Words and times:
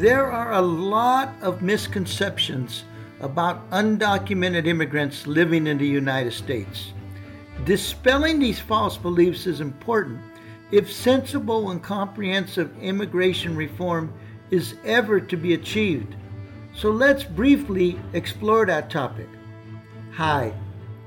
There 0.00 0.32
are 0.32 0.54
a 0.54 0.62
lot 0.62 1.34
of 1.42 1.60
misconceptions 1.60 2.84
about 3.20 3.68
undocumented 3.68 4.66
immigrants 4.66 5.26
living 5.26 5.66
in 5.66 5.76
the 5.76 5.86
United 5.86 6.32
States. 6.32 6.94
Dispelling 7.66 8.38
these 8.38 8.58
false 8.58 8.96
beliefs 8.96 9.46
is 9.46 9.60
important 9.60 10.18
if 10.70 10.90
sensible 10.90 11.70
and 11.70 11.82
comprehensive 11.82 12.74
immigration 12.80 13.54
reform 13.54 14.10
is 14.50 14.74
ever 14.86 15.20
to 15.20 15.36
be 15.36 15.52
achieved. 15.52 16.14
So 16.74 16.90
let's 16.90 17.24
briefly 17.24 18.00
explore 18.14 18.64
that 18.64 18.88
topic. 18.88 19.28
Hi, 20.12 20.54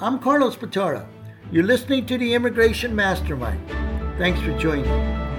I'm 0.00 0.18
Carlos 0.18 0.56
Batara. 0.56 1.06
You're 1.52 1.62
listening 1.62 2.06
to 2.06 2.18
the 2.18 2.34
Immigration 2.34 2.96
Mastermind. 2.96 3.64
Thanks 4.18 4.40
for 4.40 4.58
joining. 4.58 5.29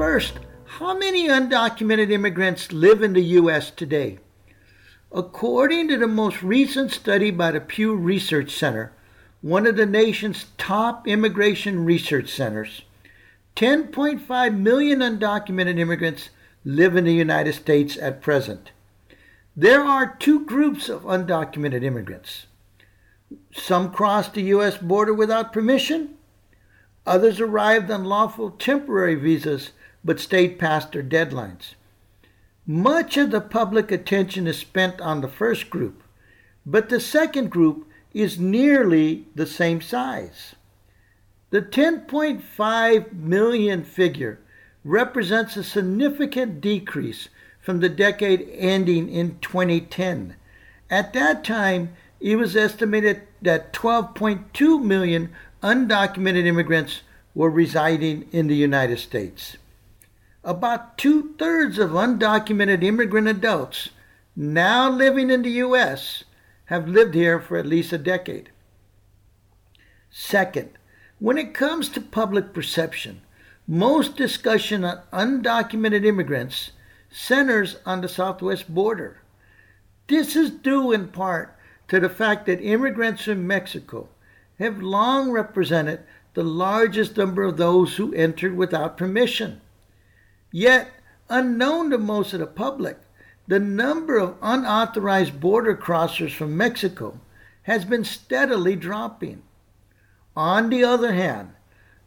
First, 0.00 0.38
how 0.64 0.96
many 0.96 1.28
undocumented 1.28 2.10
immigrants 2.10 2.72
live 2.72 3.02
in 3.02 3.12
the 3.12 3.22
U.S. 3.36 3.70
today? 3.70 4.18
According 5.12 5.88
to 5.88 5.98
the 5.98 6.06
most 6.06 6.42
recent 6.42 6.90
study 6.90 7.30
by 7.30 7.50
the 7.50 7.60
Pew 7.60 7.94
Research 7.94 8.50
Center, 8.56 8.92
one 9.42 9.66
of 9.66 9.76
the 9.76 9.84
nation's 9.84 10.46
top 10.56 11.06
immigration 11.06 11.84
research 11.84 12.30
centers, 12.30 12.80
10.5 13.56 14.56
million 14.56 15.00
undocumented 15.00 15.78
immigrants 15.78 16.30
live 16.64 16.96
in 16.96 17.04
the 17.04 17.12
United 17.12 17.52
States 17.52 17.98
at 17.98 18.22
present. 18.22 18.70
There 19.54 19.82
are 19.84 20.16
two 20.18 20.46
groups 20.46 20.88
of 20.88 21.02
undocumented 21.02 21.84
immigrants. 21.84 22.46
Some 23.52 23.92
crossed 23.92 24.32
the 24.32 24.44
U.S. 24.44 24.78
border 24.78 25.12
without 25.12 25.52
permission. 25.52 26.14
Others 27.06 27.38
arrived 27.38 27.90
on 27.90 28.04
lawful 28.04 28.52
temporary 28.52 29.14
visas 29.14 29.72
but 30.04 30.20
stayed 30.20 30.58
past 30.58 30.92
their 30.92 31.02
deadlines. 31.02 31.74
Much 32.66 33.16
of 33.16 33.30
the 33.30 33.40
public 33.40 33.90
attention 33.90 34.46
is 34.46 34.58
spent 34.58 35.00
on 35.00 35.20
the 35.20 35.28
first 35.28 35.70
group, 35.70 36.02
but 36.64 36.88
the 36.88 37.00
second 37.00 37.50
group 37.50 37.86
is 38.12 38.38
nearly 38.38 39.26
the 39.34 39.46
same 39.46 39.80
size. 39.80 40.54
The 41.50 41.62
10.5 41.62 43.12
million 43.12 43.82
figure 43.84 44.38
represents 44.84 45.56
a 45.56 45.64
significant 45.64 46.60
decrease 46.60 47.28
from 47.60 47.80
the 47.80 47.88
decade 47.88 48.48
ending 48.52 49.08
in 49.08 49.38
2010. 49.40 50.36
At 50.88 51.12
that 51.12 51.44
time, 51.44 51.92
it 52.20 52.36
was 52.36 52.56
estimated 52.56 53.22
that 53.42 53.72
12.2 53.72 54.82
million 54.82 55.30
undocumented 55.62 56.46
immigrants 56.46 57.02
were 57.34 57.50
residing 57.50 58.28
in 58.32 58.46
the 58.46 58.56
United 58.56 58.98
States 58.98 59.56
about 60.42 60.96
two 60.96 61.34
thirds 61.38 61.78
of 61.78 61.90
undocumented 61.90 62.82
immigrant 62.82 63.28
adults 63.28 63.90
now 64.34 64.88
living 64.88 65.28
in 65.30 65.42
the 65.42 65.50
U.S. 65.50 66.24
have 66.66 66.88
lived 66.88 67.14
here 67.14 67.40
for 67.40 67.58
at 67.58 67.66
least 67.66 67.92
a 67.92 67.98
decade. 67.98 68.50
Second, 70.10 70.70
when 71.18 71.36
it 71.36 71.52
comes 71.52 71.88
to 71.90 72.00
public 72.00 72.54
perception, 72.54 73.20
most 73.66 74.16
discussion 74.16 74.84
on 74.84 75.02
undocumented 75.12 76.04
immigrants 76.04 76.70
centers 77.10 77.76
on 77.84 78.00
the 78.00 78.08
southwest 78.08 78.72
border. 78.72 79.20
This 80.06 80.34
is 80.34 80.50
due 80.50 80.92
in 80.92 81.08
part 81.08 81.56
to 81.88 82.00
the 82.00 82.08
fact 82.08 82.46
that 82.46 82.62
immigrants 82.62 83.24
from 83.24 83.46
Mexico 83.46 84.08
have 84.58 84.80
long 84.80 85.30
represented 85.30 86.00
the 86.34 86.44
largest 86.44 87.16
number 87.16 87.42
of 87.42 87.56
those 87.56 87.96
who 87.96 88.14
entered 88.14 88.56
without 88.56 88.96
permission. 88.96 89.60
Yet, 90.52 90.90
unknown 91.28 91.90
to 91.90 91.98
most 91.98 92.32
of 92.32 92.40
the 92.40 92.46
public, 92.46 92.98
the 93.46 93.58
number 93.58 94.16
of 94.16 94.36
unauthorized 94.42 95.40
border 95.40 95.76
crossers 95.76 96.34
from 96.34 96.56
Mexico 96.56 97.20
has 97.62 97.84
been 97.84 98.04
steadily 98.04 98.76
dropping. 98.76 99.42
On 100.36 100.70
the 100.70 100.84
other 100.84 101.12
hand, 101.12 101.50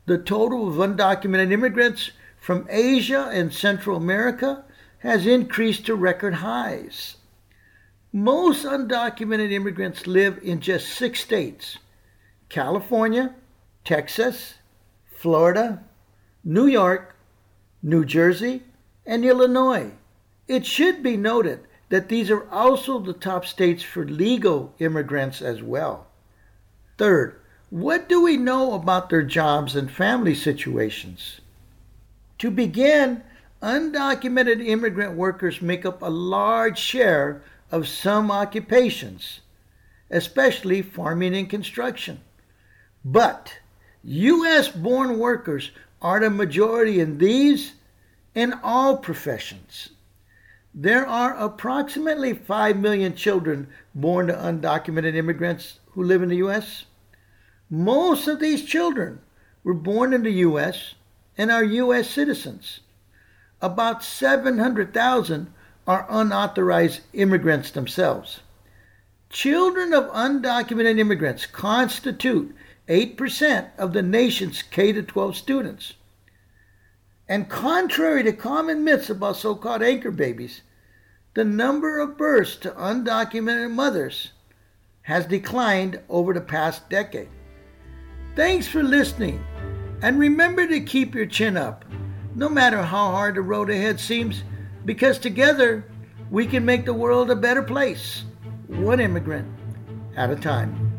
the 0.05 0.17
total 0.17 0.67
of 0.67 0.75
undocumented 0.75 1.51
immigrants 1.51 2.11
from 2.39 2.67
Asia 2.69 3.29
and 3.31 3.53
Central 3.53 3.95
America 3.95 4.65
has 4.99 5.25
increased 5.25 5.85
to 5.85 5.95
record 5.95 6.35
highs. 6.35 7.17
Most 8.11 8.65
undocumented 8.65 9.51
immigrants 9.51 10.07
live 10.07 10.39
in 10.43 10.59
just 10.59 10.89
six 10.89 11.21
states 11.21 11.77
California, 12.49 13.33
Texas, 13.83 14.55
Florida, 15.15 15.83
New 16.43 16.67
York, 16.67 17.15
New 17.83 18.05
Jersey, 18.05 18.63
and 19.05 19.25
Illinois. 19.25 19.91
It 20.47 20.66
should 20.66 21.03
be 21.03 21.17
noted 21.17 21.59
that 21.89 22.07
these 22.07 22.31
are 22.31 22.49
also 22.49 22.97
the 22.97 23.13
top 23.13 23.45
states 23.45 23.83
for 23.83 24.05
legal 24.05 24.73
immigrants 24.79 25.41
as 25.41 25.61
well. 25.61 26.07
Third, 26.97 27.39
what 27.69 28.07
do 28.07 28.23
we 28.23 28.38
know 28.38 28.73
about 28.73 29.09
their 29.09 29.23
jobs 29.23 29.75
and 29.75 29.91
family 29.91 30.33
situations? 30.33 31.41
To 32.39 32.49
begin, 32.49 33.23
undocumented 33.61 34.65
immigrant 34.65 35.15
workers 35.15 35.61
make 35.61 35.85
up 35.85 36.01
a 36.01 36.09
large 36.09 36.79
share 36.79 37.41
of 37.71 37.88
some 37.88 38.31
occupations, 38.31 39.41
especially 40.09 40.81
farming 40.81 41.35
and 41.35 41.50
construction. 41.50 42.21
But 43.03 43.57
U.S. 44.03 44.69
born 44.69 45.17
workers 45.17 45.71
are 46.03 46.19
the 46.19 46.29
majority 46.29 46.99
in 46.99 47.17
these 47.17 47.73
and 48.35 48.53
all 48.61 48.97
professions. 48.97 49.89
There 50.75 51.07
are 51.07 51.35
approximately 51.35 52.33
5 52.33 52.77
million 52.77 53.15
children 53.15 53.67
born 53.95 54.27
to 54.27 54.33
undocumented 54.33 55.15
immigrants 55.15 55.79
who 55.91 56.03
live 56.03 56.21
in 56.21 56.29
the 56.29 56.37
U.S. 56.37 56.85
Most 57.69 58.27
of 58.27 58.39
these 58.39 58.65
children 58.65 59.21
were 59.63 59.73
born 59.73 60.13
in 60.13 60.23
the 60.23 60.31
U.S. 60.31 60.95
and 61.37 61.49
are 61.49 61.63
U.S. 61.63 62.09
citizens. 62.09 62.81
About 63.61 64.03
700,000 64.03 65.53
are 65.87 66.07
unauthorized 66.09 67.01
immigrants 67.13 67.71
themselves. 67.71 68.41
Children 69.29 69.93
of 69.93 70.11
undocumented 70.11 70.99
immigrants 70.99 71.45
constitute 71.45 72.55
8% 72.88 73.69
of 73.77 73.94
the 73.94 74.01
nation's 74.01 74.61
K 74.61 74.91
12 74.91 75.38
students. 75.38 75.94
And 77.29 77.49
contrary 77.49 78.23
to 78.23 78.33
common 78.33 78.83
myths 78.83 79.09
about 79.09 79.38
so 79.38 79.55
called 79.55 79.81
anchor 79.81 80.11
babies, 80.11 80.61
the 81.33 81.45
number 81.45 81.99
of 81.99 82.17
births 82.17 82.57
to 82.57 82.71
undocumented 82.71 83.71
mothers 83.71 84.31
has 85.03 85.25
declined 85.25 85.99
over 86.09 86.33
the 86.33 86.41
past 86.41 86.89
decade. 86.89 87.29
Thanks 88.35 88.67
for 88.67 88.83
listening, 88.83 89.44
and 90.01 90.19
remember 90.19 90.67
to 90.67 90.81
keep 90.81 91.15
your 91.15 91.25
chin 91.25 91.55
up, 91.55 91.85
no 92.35 92.50
matter 92.50 92.81
how 92.81 93.11
hard 93.11 93.35
the 93.35 93.41
road 93.41 93.69
ahead 93.69 94.00
seems, 94.00 94.44
because 94.85 95.17
together 95.17 95.85
we 96.29 96.45
can 96.45 96.65
make 96.65 96.85
the 96.85 96.94
world 96.94 97.31
a 97.31 97.35
better 97.35 97.63
place, 97.63 98.23
one 98.67 99.00
immigrant 99.00 99.47
at 100.15 100.29
a 100.29 100.35
time. 100.35 100.92